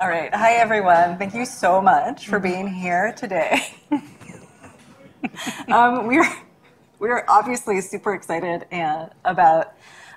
[0.00, 0.34] All right.
[0.34, 1.18] Hi, everyone.
[1.18, 3.60] Thank you so much for being here today.
[5.68, 6.26] um, we're,
[6.98, 9.74] we're obviously super excited and, about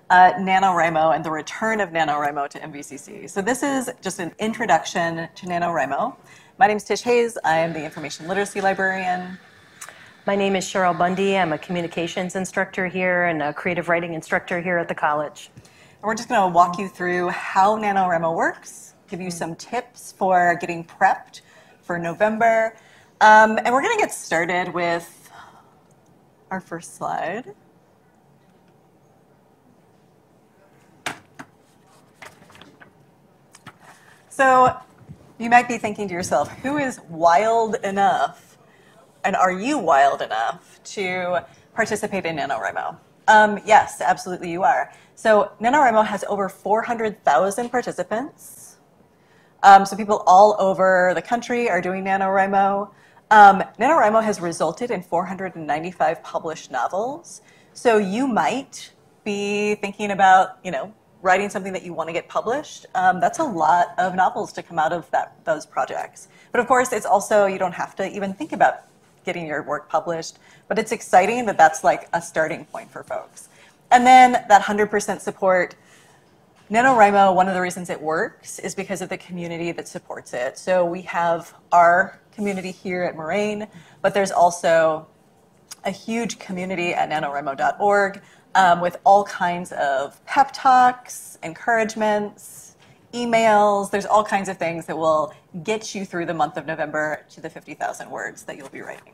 [0.09, 3.29] uh, NaNoWriMo and the return of NaNoWriMo to MVCC.
[3.29, 6.15] So this is just an introduction to NaNoWriMo.
[6.57, 7.37] My name is Tish Hayes.
[7.43, 9.37] I am the information literacy librarian.
[10.25, 11.37] My name is Cheryl Bundy.
[11.37, 15.51] I'm a communications instructor here and a creative writing instructor here at the college.
[15.55, 20.11] And we're just going to walk you through how NaNoWriMo works, give you some tips
[20.11, 21.41] for getting prepped
[21.83, 22.75] for November.
[23.21, 25.29] Um, and we're going to get started with
[26.49, 27.53] our first slide.
[34.29, 34.75] So
[35.37, 38.57] you might be thinking to yourself, who is wild enough,
[39.23, 41.45] and are you wild enough to
[41.75, 42.97] participate in NaNoWriMo?
[43.27, 44.91] Um, yes, absolutely you are.
[45.13, 48.63] So NaNoWriMo has over 400,000 participants.
[49.63, 52.89] Um, so people all over the country are doing NaNoWriMo.
[53.31, 57.41] Um, NaNoWriMo has resulted in 495 published novels.
[57.73, 58.91] So you might
[59.23, 62.85] be thinking about, you know, writing something that you want to get published.
[62.93, 66.27] Um, that's a lot of novels to come out of that, those projects.
[66.51, 68.81] But of course, it's also, you don't have to even think about
[69.23, 70.37] getting your work published.
[70.67, 73.47] But it's exciting that that's like a starting point for folks.
[73.89, 75.75] And then that 100% support.
[76.73, 80.57] NaNoWriMo, one of the reasons it works is because of the community that supports it.
[80.57, 83.67] So we have our community here at Moraine,
[84.01, 85.05] but there's also
[85.85, 88.21] a huge community at nanowrimo.org
[88.55, 92.75] um, with all kinds of pep talks, encouragements,
[93.13, 93.91] emails.
[93.91, 97.39] There's all kinds of things that will get you through the month of November to
[97.39, 99.13] the 50,000 words that you'll be writing.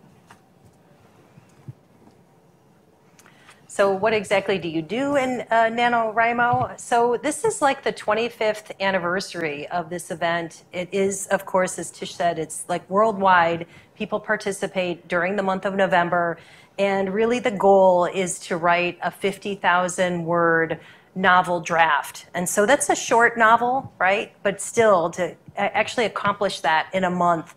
[3.72, 6.80] So what exactly do you do in uh, NaNoWriMo?
[6.80, 10.64] So this is like the 25th anniversary of this event.
[10.74, 13.68] It is, of course, as Tish said, it's like worldwide.
[13.96, 16.40] People participate during the month of November.
[16.80, 20.80] And really the goal is to write a 50,000 word
[21.14, 22.26] novel draft.
[22.34, 24.34] And so that's a short novel, right?
[24.42, 27.54] But still, to actually accomplish that in a month.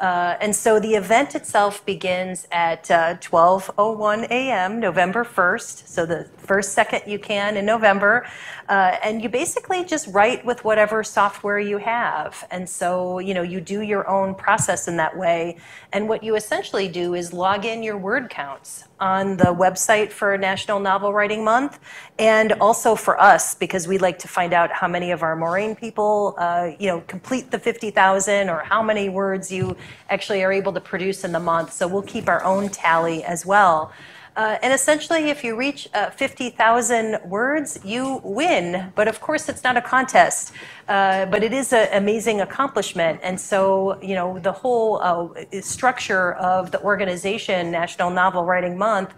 [0.00, 6.28] Uh, and so the event itself begins at uh, 12.01 a.m., November 1st, so the
[6.36, 8.26] first second you can in November.
[8.68, 12.46] Uh, and you basically just write with whatever software you have.
[12.50, 15.58] And so, you know, you do your own process in that way.
[15.92, 20.38] And what you essentially do is log in your word counts on the website for
[20.38, 21.78] National Novel Writing Month,
[22.18, 25.74] and also for us because we like to find out how many of our Moraine
[25.74, 29.76] people, uh, you know, complete the 50,000 or how many words you
[30.10, 31.72] actually are able to produce in the month.
[31.72, 33.92] So we'll keep our own tally as well.
[34.36, 38.92] Uh, and essentially, if you reach uh, 50,000 words, you win.
[38.96, 40.52] But of course, it's not a contest.
[40.88, 43.20] Uh, but it is an amazing accomplishment.
[43.22, 49.14] And so, you know, the whole uh, structure of the organization, National Novel Writing Month,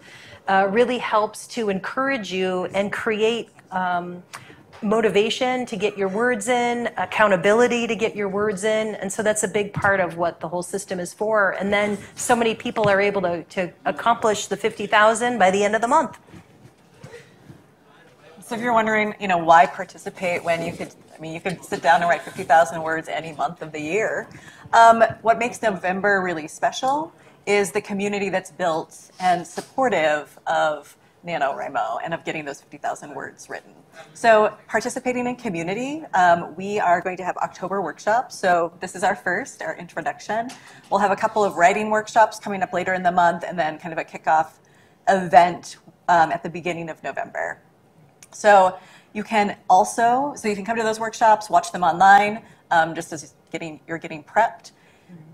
[0.49, 3.49] uh, really helps to encourage you and create.
[3.71, 4.23] Um,
[4.83, 8.95] motivation to get your words in, accountability to get your words in.
[8.97, 11.53] And so that's a big part of what the whole system is for.
[11.53, 15.75] And then so many people are able to, to accomplish the 50,000 by the end
[15.75, 16.19] of the month.
[18.47, 21.65] So if you're wondering, you know, why participate when you could, I mean, you could
[21.65, 24.29] sit down and write 50,000 words any month of the year.
[24.73, 27.13] Um, what makes November really special
[27.47, 33.51] is the community that's built and supportive of NaNoWriMo and of getting those 50,000 words
[33.51, 33.73] written.
[34.15, 38.39] So participating in community, um, we are going to have October workshops.
[38.39, 40.51] So this is our first, our introduction.
[40.91, 43.79] We'll have a couple of writing workshops coming up later in the month and then
[43.79, 44.53] kind of a kickoff
[45.09, 45.79] event
[46.09, 47.61] um, at the beginning of November.
[48.33, 48.79] So
[49.13, 53.13] you can also, so you can come to those workshops, watch them online, um, just
[53.13, 54.73] as getting, you're getting prepped.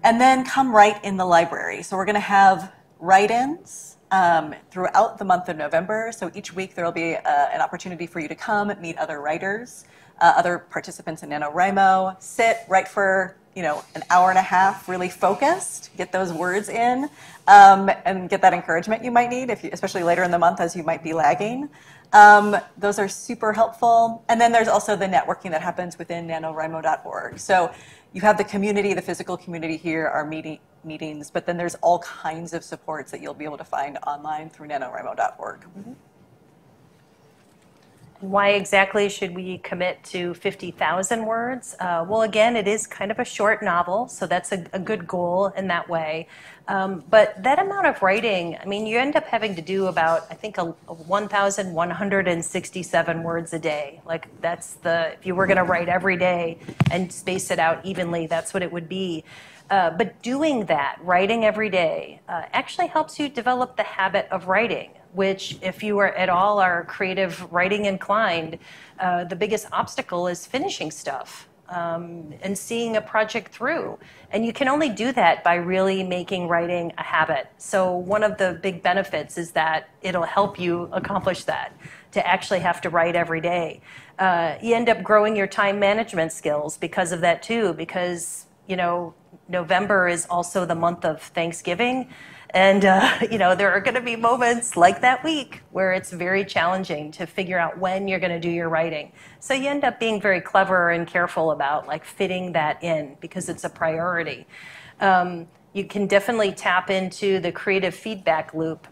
[0.04, 1.82] And then come write in the library.
[1.82, 6.12] So we're going to have write-ins um, throughout the month of November.
[6.14, 9.20] So each week there will be uh, an opportunity for you to come meet other
[9.20, 9.86] writers,
[10.20, 14.88] uh, other participants in NaNoWriMo, sit, write for you know an hour and a half,
[14.88, 17.08] really focused, get those words in,
[17.48, 20.60] um, and get that encouragement you might need, if you, especially later in the month
[20.60, 21.68] as you might be lagging.
[22.12, 24.24] Um, those are super helpful.
[24.28, 27.38] And then there's also the networking that happens within nanowrimo.org.
[27.38, 27.72] So
[28.12, 32.00] you have the community, the physical community here, our meeting, meetings, but then there's all
[32.00, 35.60] kinds of supports that you'll be able to find online through nanowrimo.org.
[35.60, 35.92] Mm-hmm.
[38.22, 41.74] Why exactly should we commit to 50,000 words?
[41.80, 45.06] Uh, well, again, it is kind of a short novel, so that's a, a good
[45.06, 46.28] goal in that way.
[46.68, 50.28] Um, but that amount of writing, I mean, you end up having to do about,
[50.30, 54.00] I think, a, a 1,167 words a day.
[54.06, 56.58] Like, that's the, if you were going to write every day
[56.92, 59.24] and space it out evenly, that's what it would be.
[59.70, 64.46] Uh, but doing that, writing every day, uh, actually helps you develop the habit of
[64.46, 68.58] writing, which, if you are at all are creative writing inclined,
[68.98, 73.98] uh, the biggest obstacle is finishing stuff um, and seeing a project through.
[74.30, 77.48] And you can only do that by really making writing a habit.
[77.58, 81.76] So, one of the big benefits is that it'll help you accomplish that
[82.12, 83.80] to actually have to write every day.
[84.18, 88.76] Uh, you end up growing your time management skills because of that, too, because you
[88.76, 89.14] know,
[89.48, 92.08] November is also the month of Thanksgiving.
[92.50, 96.10] And, uh, you know, there are going to be moments like that week where it's
[96.10, 99.12] very challenging to figure out when you're going to do your writing.
[99.40, 103.48] So you end up being very clever and careful about like fitting that in because
[103.48, 104.46] it's a priority.
[105.00, 108.86] Um, you can definitely tap into the creative feedback loop.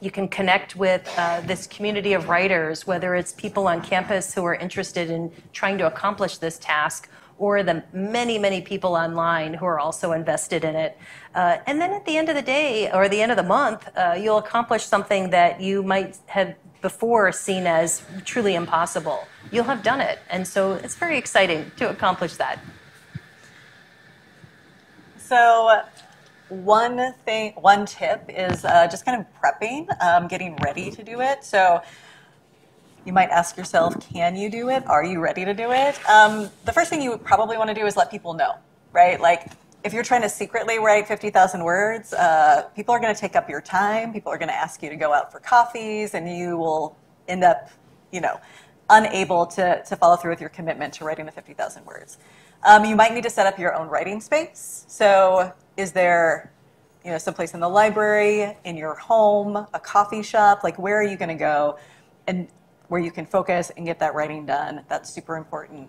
[0.00, 4.44] You can connect with uh, this community of writers, whether it's people on campus who
[4.44, 9.64] are interested in trying to accomplish this task or the many, many people online who
[9.64, 10.98] are also invested in it.
[11.34, 13.88] Uh, and then at the end of the day or the end of the month,
[13.96, 19.26] uh, you'll accomplish something that you might have before seen as truly impossible.
[19.50, 20.18] You'll have done it.
[20.30, 22.58] And so it's very exciting to accomplish that.
[25.16, 25.82] So,
[26.48, 31.20] one thing, one tip is uh, just kind of prepping, um, getting ready to do
[31.20, 31.44] it.
[31.44, 31.82] So,
[33.08, 34.86] you might ask yourself, can you do it?
[34.86, 35.98] Are you ready to do it?
[36.10, 38.52] Um, the first thing you probably want to do is let people know,
[38.92, 39.18] right?
[39.18, 39.50] Like,
[39.82, 43.48] if you're trying to secretly write 50,000 words, uh, people are going to take up
[43.48, 44.12] your time.
[44.12, 47.44] People are going to ask you to go out for coffees, and you will end
[47.44, 47.70] up,
[48.12, 48.38] you know,
[48.90, 52.18] unable to, to follow through with your commitment to writing the 50,000 words.
[52.62, 54.84] Um, you might need to set up your own writing space.
[54.86, 56.52] So, is there,
[57.06, 60.62] you know, someplace in the library, in your home, a coffee shop?
[60.62, 61.78] Like, where are you going to go?
[62.26, 62.48] And
[62.88, 64.84] where you can focus and get that writing done.
[64.88, 65.88] That's super important.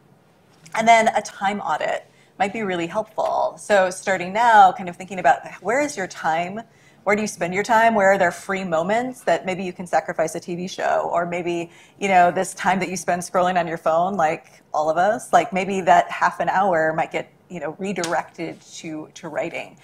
[0.75, 2.06] And then a time audit
[2.38, 3.56] might be really helpful.
[3.57, 6.62] So starting now, kind of thinking about where is your time?
[7.04, 7.96] Where do you spend your time?
[7.96, 11.10] Where are there free moments that maybe you can sacrifice a TV show?
[11.12, 14.90] Or maybe, you know, this time that you spend scrolling on your phone, like all
[14.90, 19.28] of us, like maybe that half an hour might get, you know, redirected to, to
[19.28, 19.78] writing.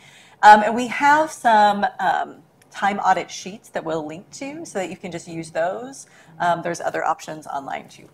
[0.43, 2.43] Um, and we have some um,
[2.75, 6.07] time audit sheets that we'll link to so that you can just use those.
[6.39, 8.09] Um, there's other options online too.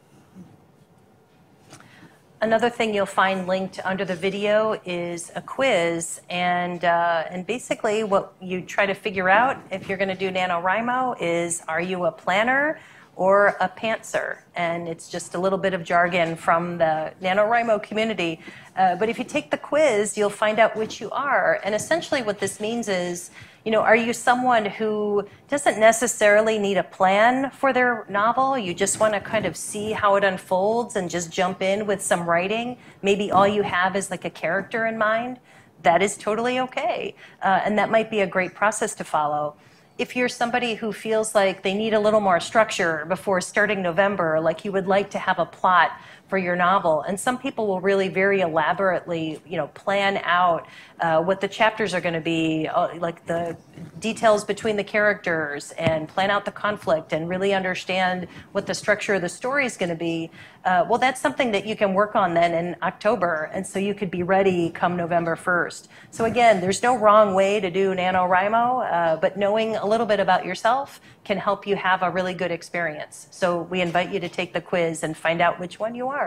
[2.41, 8.03] Another thing you'll find linked under the video is a quiz, and uh, and basically
[8.03, 12.05] what you try to figure out if you're going to do NaNoWriMo is are you
[12.05, 12.79] a planner
[13.15, 14.39] or a pantser?
[14.55, 18.39] And it's just a little bit of jargon from the NaNoWriMo community.
[18.75, 21.59] Uh, but if you take the quiz, you'll find out which you are.
[21.63, 23.29] And essentially what this means is
[23.63, 28.57] you know, are you someone who doesn't necessarily need a plan for their novel?
[28.57, 32.01] You just want to kind of see how it unfolds and just jump in with
[32.01, 32.77] some writing?
[33.01, 35.39] Maybe all you have is like a character in mind?
[35.83, 37.15] That is totally okay.
[37.41, 39.55] Uh, and that might be a great process to follow
[40.01, 44.39] if you're somebody who feels like they need a little more structure before starting November,
[44.39, 45.91] like you would like to have a plot
[46.31, 47.01] for your novel.
[47.01, 50.65] And some people will really very elaborately, you know, plan out
[51.01, 53.57] uh, what the chapters are going to be, uh, like the
[53.99, 59.15] details between the characters, and plan out the conflict, and really understand what the structure
[59.15, 60.31] of the story is going to be.
[60.63, 63.93] Uh, well, that's something that you can work on then in October, and so you
[63.93, 65.89] could be ready come November 1st.
[66.11, 70.21] So again, there's no wrong way to do NaNoWriMo, uh, but knowing a little bit
[70.21, 73.27] about yourself can help you have a really good experience.
[73.31, 76.20] So we invite you to take the quiz and find out which one you are.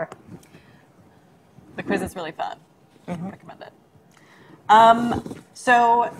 [1.75, 2.57] The quiz is really fun.
[3.07, 3.29] Mm-hmm.
[3.29, 3.73] Recommend it.
[4.69, 5.23] Um,
[5.53, 6.11] so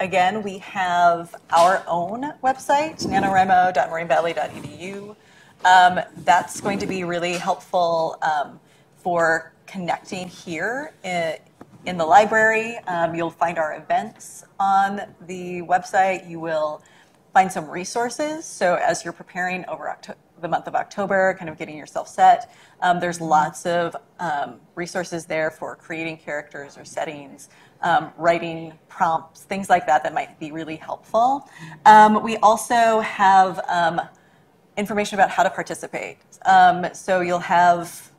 [0.00, 5.16] again, we have our own website, nanowrimo.morainevalley.edu.
[5.64, 8.58] Um, that's going to be really helpful um,
[8.96, 11.36] for connecting here in,
[11.86, 12.78] in the library.
[12.86, 16.28] Um, you'll find our events on the website.
[16.28, 16.82] You will
[17.32, 18.44] find some resources.
[18.44, 22.52] So as you're preparing over October, the month of October, kind of getting yourself set,
[22.82, 27.48] um, there's lots of um, resources there for creating characters or settings,
[27.82, 31.48] um, writing prompts, things like that that might be really helpful.
[31.86, 34.00] Um, we also have um,
[34.76, 36.18] information about how to participate.
[36.44, 38.12] Um, so you'll have,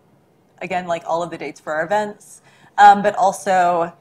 [0.61, 2.41] again, like all of the dates for our events,
[2.77, 3.93] but also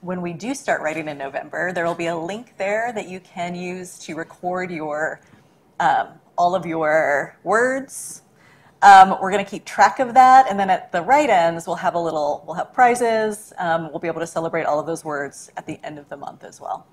[0.00, 3.20] when we do start writing in November, there will be a link there that you
[3.20, 5.20] can use to record your
[5.80, 8.22] um, all of your words.
[8.80, 11.96] Um, we're going to keep track of that, and then at the write-ins, we'll have
[11.96, 13.52] a little, we'll have prizes.
[13.58, 16.16] Um, we'll be able to celebrate all of those words at the end of the
[16.16, 16.86] month as well.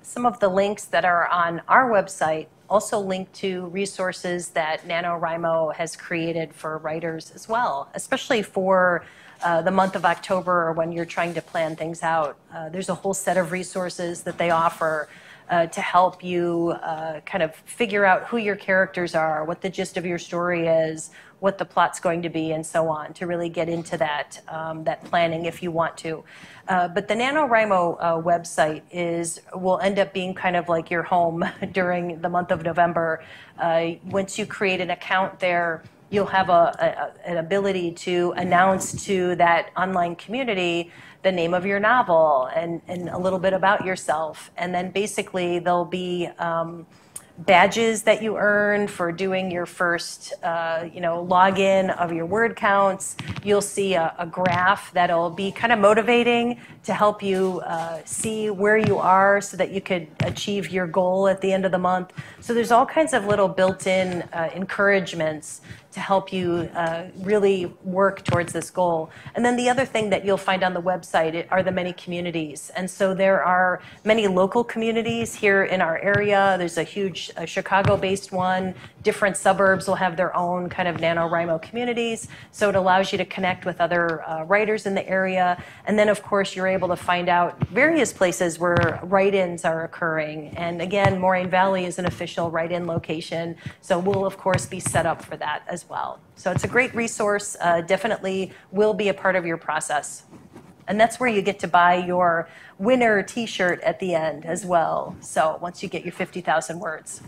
[0.00, 5.74] Some of the links that are on our website also link to resources that NaNoWriMo
[5.74, 9.04] has created for writers as well, especially for
[9.42, 12.36] uh, the month of October or when you're trying to plan things out.
[12.54, 15.08] Uh, there's a whole set of resources that they offer
[15.52, 19.68] uh, to help you uh, kind of figure out who your characters are, what the
[19.68, 23.26] gist of your story is, what the plot's going to be, and so on, to
[23.26, 26.24] really get into that, um, that planning if you want to.
[26.68, 31.02] Uh, but the NaNoWriMo uh, website is will end up being kind of like your
[31.02, 33.22] home during the month of November.
[33.58, 35.82] Uh, once you create an account there,
[36.12, 40.92] you'll have a, a, an ability to announce to that online community
[41.22, 44.50] the name of your novel and, and a little bit about yourself.
[44.56, 46.86] And then basically there'll be um,
[47.38, 52.56] badges that you earn for doing your first, uh, you know, login of your word
[52.56, 53.16] counts.
[53.42, 58.50] You'll see a, a graph that'll be kind of motivating to help you uh, see
[58.50, 61.78] where you are so that you could achieve your goal at the end of the
[61.78, 62.12] month.
[62.40, 65.62] So there's all kinds of little built-in uh, encouragements
[65.92, 69.10] to help you uh, really work towards this goal.
[69.34, 72.70] And then the other thing that you'll find on the website are the many communities.
[72.76, 76.56] And so there are many local communities here in our area.
[76.58, 78.74] There's a huge uh, Chicago-based one.
[79.02, 82.28] Different suburbs will have their own kind of NaNoWriMo communities.
[82.52, 85.62] So it allows you to connect with other uh, writers in the area.
[85.86, 90.48] And then, of course, you're able to find out various places where write-ins are occurring.
[90.56, 93.56] And again, Moraine Valley is an official write-in location.
[93.80, 96.20] So we'll, of course, be set up for that as well.
[96.36, 100.24] So it's a great resource, uh, definitely will be a part of your process.
[100.88, 105.16] And that's where you get to buy your winner t-shirt at the end as well.
[105.20, 107.22] So once you get your 50,000 words.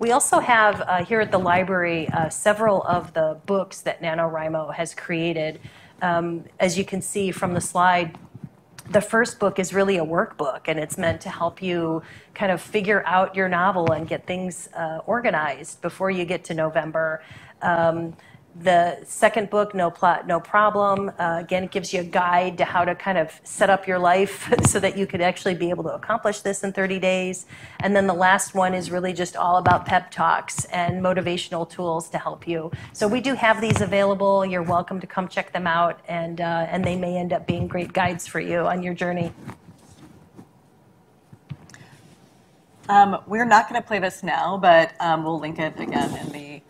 [0.00, 4.74] We also have uh, here at the library uh, several of the books that NaNoWriMo
[4.74, 5.60] has created.
[6.02, 8.18] Um, as you can see from the slide,
[8.90, 12.02] the first book is really a workbook and it's meant to help you
[12.34, 16.54] kind of figure out your novel and get things uh, organized before you get to
[16.54, 17.22] November.
[17.62, 18.16] Um,
[18.60, 22.64] the second book, No Plot, No Problem, uh, again, it gives you a guide to
[22.64, 25.82] how to kind of set up your life so that you could actually be able
[25.84, 27.46] to accomplish this in 30 days.
[27.80, 32.08] And then the last one is really just all about pep talks and motivational tools
[32.10, 32.70] to help you.
[32.92, 34.46] So we do have these available.
[34.46, 37.66] You're welcome to come check them out, and, uh, and they may end up being
[37.66, 39.32] great guides for you on your journey.
[42.88, 46.32] Um, we're not going to play this now, but um, we'll link it again in
[46.32, 46.62] the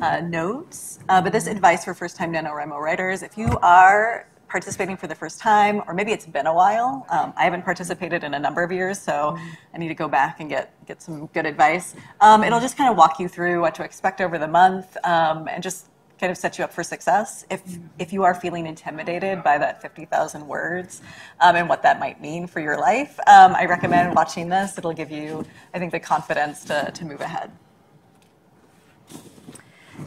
[0.00, 0.98] uh, notes.
[1.08, 5.40] Uh, but this advice for first-time NaNoWriMo writers, if you are participating for the first
[5.40, 7.04] time, or maybe it's been a while.
[7.10, 9.36] Um, I haven't participated in a number of years, so
[9.74, 11.96] I need to go back and get, get some good advice.
[12.20, 15.48] Um, it'll just kind of walk you through what to expect over the month um,
[15.48, 15.86] and just
[16.20, 17.44] kind of set you up for success.
[17.50, 17.62] If,
[17.98, 21.02] if you are feeling intimidated by that 50,000 words
[21.40, 24.78] um, and what that might mean for your life, um, I recommend watching this.
[24.78, 27.50] It'll give you, I think, the confidence to, to move ahead.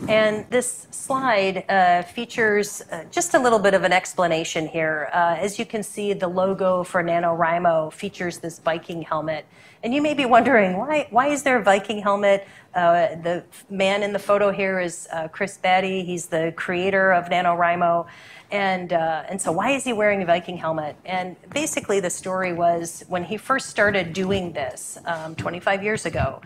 [0.08, 5.10] And this slide uh, features uh, just a little bit of an explanation here.
[5.14, 9.46] Uh, as you can see, the logo for NaNoWriMo features this Viking helmet.
[9.84, 12.48] And you may be wondering, why, why is there a Viking helmet?
[12.74, 16.04] Uh, the man in the photo here is uh, Chris Baty.
[16.04, 18.08] He's the creator of NaNoWriMo.
[18.52, 20.96] And, uh, and so why is he wearing a Viking helmet?
[21.06, 26.42] And basically the story was when he first started doing this um, 25 years ago,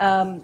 [0.00, 0.42] um,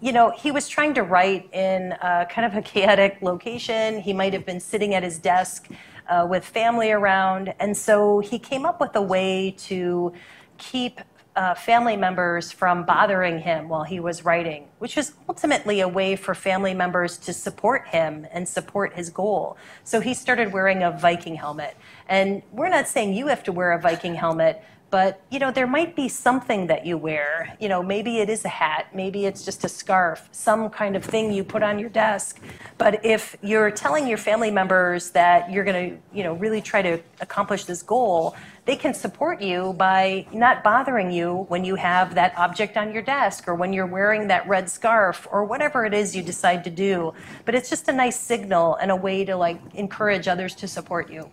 [0.00, 4.00] you know, he was trying to write in a kind of a chaotic location.
[4.00, 5.68] He might have been sitting at his desk
[6.08, 7.54] uh, with family around.
[7.58, 10.12] And so he came up with a way to
[10.58, 11.00] keep
[11.34, 16.16] uh, family members from bothering him while he was writing, which was ultimately a way
[16.16, 19.58] for family members to support him and support his goal.
[19.84, 21.76] So he started wearing a Viking helmet.
[22.08, 24.62] And we're not saying you have to wear a Viking helmet,
[24.96, 27.54] but you know there might be something that you wear.
[27.60, 31.04] You know maybe it is a hat maybe it's just a scarf some kind of
[31.04, 32.40] thing you put on your desk.
[32.78, 36.80] But if you're telling your family members that you're going to you know really try
[36.80, 38.34] to accomplish this goal
[38.64, 43.02] they can support you by not bothering you when you have that object on your
[43.02, 46.70] desk or when you're wearing that red scarf or whatever it is you decide to
[46.70, 47.14] do.
[47.44, 51.10] But it's just a nice signal and a way to like encourage others to support
[51.10, 51.30] you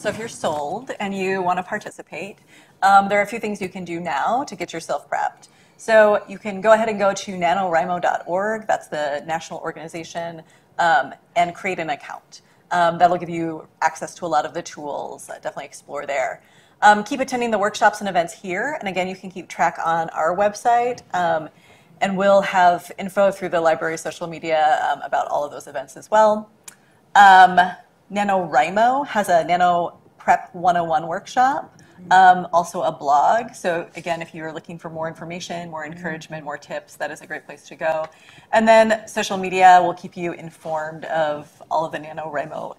[0.00, 2.38] So if you're sold and you want to participate,
[2.80, 5.48] um, there are a few things you can do now to get yourself prepped.
[5.76, 10.42] So you can go ahead and go to nanowrimo.org, that's the national organization,
[10.78, 12.40] um, and create an account.
[12.70, 15.28] Um, that'll give you access to a lot of the tools.
[15.28, 16.42] Uh, definitely explore there.
[16.80, 18.78] Um, keep attending the workshops and events here.
[18.80, 21.02] And again, you can keep track on our website.
[21.12, 21.50] Um,
[22.00, 25.98] and we'll have info through the library social media um, about all of those events
[25.98, 26.50] as well.
[27.14, 27.60] Um,
[28.10, 31.78] NaNoWriMo has a Nano Prep 101 workshop,
[32.10, 33.54] um, also a blog.
[33.54, 37.26] So, again, if you're looking for more information, more encouragement, more tips, that is a
[37.26, 38.06] great place to go.
[38.52, 42.76] And then social media will keep you informed of all of the NaNoWriMo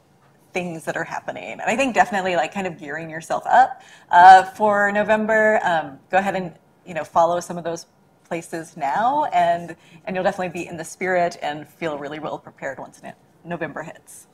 [0.54, 1.54] things that are happening.
[1.54, 5.60] And I think definitely like kind of gearing yourself up uh, for November.
[5.64, 6.54] Um, go ahead and
[6.86, 7.86] you know follow some of those
[8.26, 12.80] places now, and and you'll definitely be in the spirit and feel really well prepared
[12.80, 13.14] once no-
[13.46, 14.28] November hits.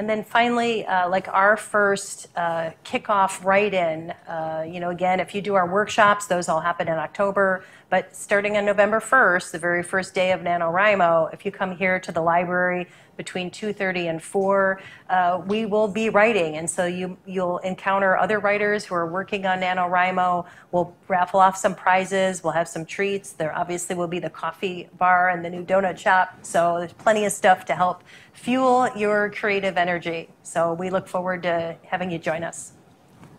[0.00, 5.34] And then finally, uh, like our first uh, kickoff write-in, uh, you know, again, if
[5.34, 7.66] you do our workshops, those all happen in October.
[7.90, 11.98] But starting on November 1st, the very first day of NaNoWriMo, if you come here
[11.98, 16.56] to the library between 2.30 and 4, uh, we will be writing.
[16.56, 20.46] And so you, you'll encounter other writers who are working on NaNoWriMo.
[20.70, 22.44] We'll raffle off some prizes.
[22.44, 23.32] We'll have some treats.
[23.32, 26.38] There obviously will be the coffee bar and the new donut shop.
[26.42, 30.28] So there's plenty of stuff to help fuel your creative energy.
[30.44, 32.72] So we look forward to having you join us.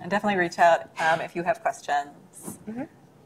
[0.01, 2.09] And definitely reach out um, if you have questions.